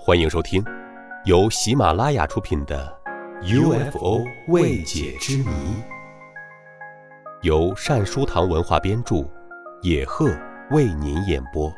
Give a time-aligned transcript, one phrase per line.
[0.00, 0.64] 欢迎收听，
[1.24, 2.96] 由喜马拉雅出品的
[3.90, 5.44] 《UFO 未解之谜》，
[7.42, 9.28] 由善书堂文化编著，
[9.82, 10.30] 野鹤
[10.70, 11.70] 为您演播。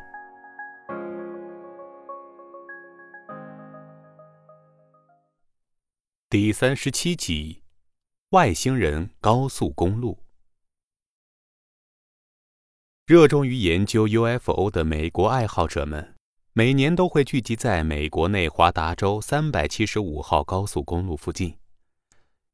[6.29, 7.63] 第三十七集：
[8.29, 10.23] 外星人高速公路。
[13.07, 16.15] 热衷于研究 UFO 的美国爱好者们。
[16.53, 21.55] 每年都会聚集在美国内华达州三百七十五号高速公路附近。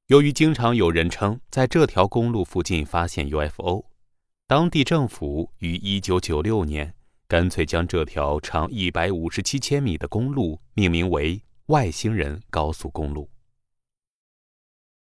[0.05, 3.85] 由于经常有人称在这条公路附近发现 UFO，
[4.45, 6.93] 当地政府于一九九六年
[7.27, 13.27] 干脆将这条长一百五十七千米的公路命名为“外星人高速公路”。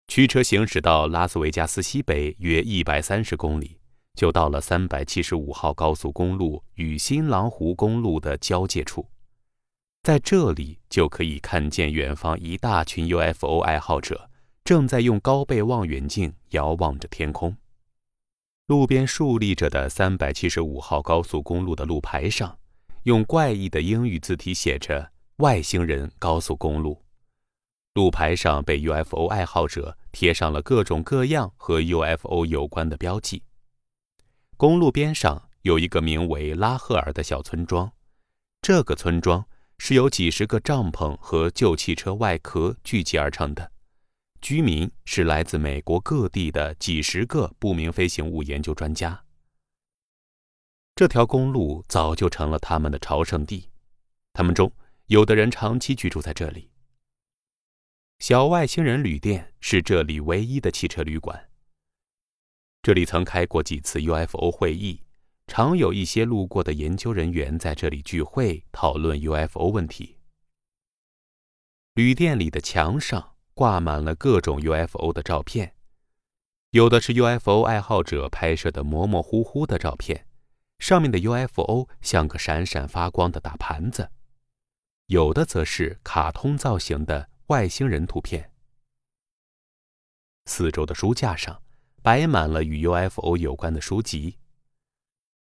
[0.07, 3.76] 驱车行驶到拉斯维加斯西北约一百三十公里。
[4.17, 9.07] 就到了三百七十五号高速公路与新郎湖公路的交界处，
[10.01, 14.27] 在这里就可以看见远方一大群 UFO 爱好者
[14.65, 17.55] 正在用高倍望远镜遥望着天空。
[18.65, 22.57] 路边竖立着的三百七十五号高速公路的路牌上，
[23.03, 27.03] 用怪异的英语字体写着“外星人高速公路”。
[27.93, 33.43] 路牌上被 UFO 爱好者贴上了各种各样和 UFO 有关的标记。
[34.57, 37.91] 公路边上有一个名为拉赫尔的小村庄，
[38.59, 43.71] 这个村庄是由几十个帐篷和旧汽车外壳聚集而成的，
[44.41, 49.23] 居民是来自美国各地的几十个不明飞行物研究专家。
[50.95, 53.69] 这条公路早就成了他们的朝圣地，
[54.33, 54.71] 他们中
[55.05, 56.71] 有的人长期居住在这里。
[58.17, 61.47] 小外星人旅店是这里唯一的汽车旅馆。
[62.87, 65.01] 这里曾开过几次 UFO 会议，
[65.45, 70.19] 常有一些路过的研究人员在这里聚会讨论 UFO 问题。
[71.95, 75.75] 旅店里的墙上挂满了各种 UFO 的照片，
[76.69, 80.25] 有的是 UFO 爱好者拍摄的模模糊糊的照片，
[80.79, 84.05] 上面的 UFO 像个闪闪发光的大盘子；
[85.07, 88.53] 有的则是卡通造型的外星人图片。
[90.45, 91.61] 四周的书架上。
[92.07, 94.37] 摆满了与 UFO 有关的书籍。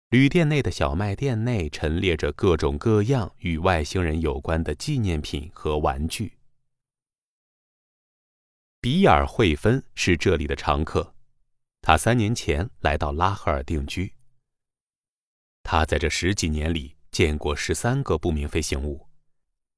[0.09, 6.37] 旅店内的小卖店内陈列着各种各样与外星人有关的纪念品和玩具。
[8.79, 11.15] 比尔·惠芬是这里的常客，
[11.81, 14.13] 他三年前来到拉赫尔定居。
[15.63, 19.07] 他在这十几年里见过十三个不明飞行物，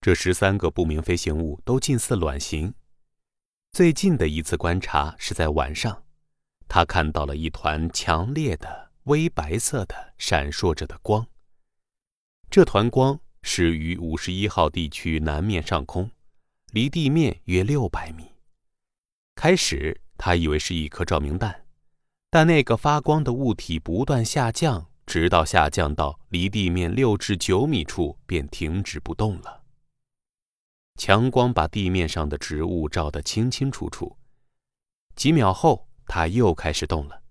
[0.02, 2.74] 这十三个不明飞行物都近似卵形。
[3.72, 6.03] 最近的一次观察是在晚上。
[6.68, 11.28] 他看到了一团强烈的微白色的闪烁着的光。
[12.50, 16.10] 这团光始于五十一号地区南面上空，
[16.72, 18.32] 离地面约六百米。
[19.36, 21.66] 开始他以为是一颗照明弹，
[22.30, 29.64] 但那个发光的物体不断下降，直到下降到离地面六至九米处便停止不动了。
[30.96, 34.18] 强光把地面上的植物照得清清楚楚。
[35.16, 35.88] 几秒后。
[36.16, 37.24] 它又开始动了，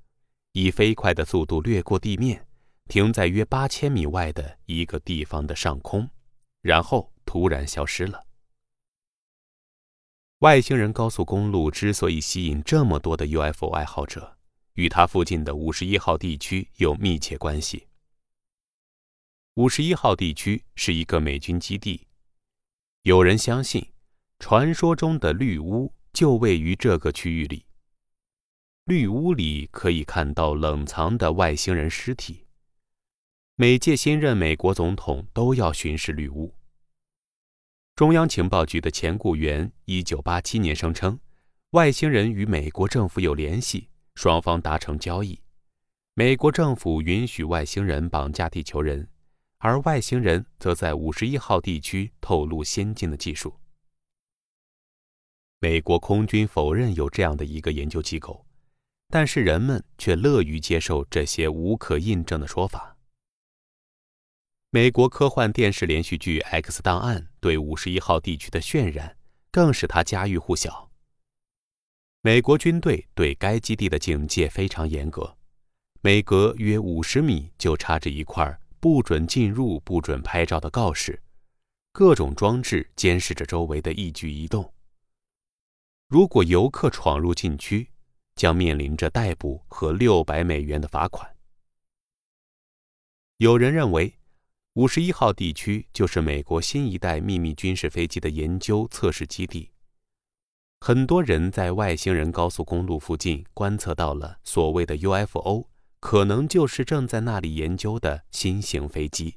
[0.54, 2.44] 以飞快的速度掠过地面，
[2.88, 6.10] 停在约八千米外的一个地方的上空，
[6.62, 8.26] 然后突然消失了。
[10.40, 14.36] 外星人高速公路之所以吸引这么多的 UFO 爱好者，
[14.72, 17.86] 与它附近的五十一号地区有密切关系。
[19.54, 22.08] 五十一号地区是一个美军基地，
[23.02, 23.92] 有人相信，
[24.40, 27.64] 传说中的绿屋就位于这个区域里。
[28.86, 32.46] 绿屋里可以看到冷藏的外星人尸体。
[33.54, 36.52] 每届新任美国总统都要巡视绿屋。
[37.94, 41.16] 中央情报局的前雇员一九八七年声称，
[41.70, 45.40] 外星人与美国政府有联系，双方达成交易。
[46.14, 49.08] 美国政府允许外星人绑架地球人，
[49.58, 53.54] 而外星人则在五十一号地区透露先进的技术。
[55.60, 58.44] 美国空军否认有这样的一个研究机构。
[59.14, 62.96] 但是人们却乐于接受这些无可印证的说法。
[64.70, 69.18] 美国科幻电视连续剧《X 档案》对五十一号地区的渲染，
[69.50, 70.90] 更使它家喻户晓。
[72.22, 75.36] 美国军队对该基地的警戒非常严格，
[76.00, 81.22] 每隔约五十米就插着一块“不准进入、不准拍照”的告示，
[81.92, 84.72] 各种装置监视着周围的一举一动。
[86.08, 87.90] 如果游客闯入禁区，
[88.34, 91.36] 将面临着逮捕和六百美元的罚款。
[93.36, 94.18] 有人认为，
[94.74, 99.70] 五十一号地区就是美国新一代秘密军事飞机的研究测试基地。
[100.80, 105.68] 很多人在外星人高速公路附近观测到了所谓的 UFO，
[106.00, 109.36] 可能就是正在那里研究的新型飞机。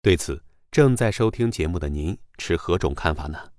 [0.00, 3.52] 对此，正在收听节目的您持何种看法呢？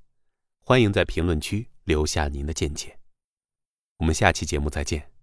[0.63, 2.96] 欢迎在评论区留下您的见解。
[3.97, 5.16] 我们下期节目再见。